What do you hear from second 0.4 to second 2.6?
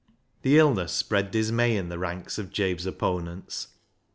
This illness spread dismay in the ranks of